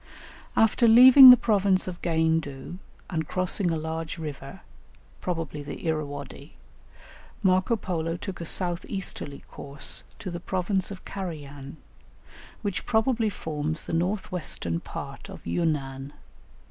[0.55, 2.79] After leaving the province of Gaindu,
[3.11, 4.61] and crossing a large river,
[5.19, 6.55] probably the Irrawaddy,
[7.43, 11.77] Marco Polo took a south easterly course to the province of Carajan,
[12.63, 16.13] which probably forms the north western part of Yunnan.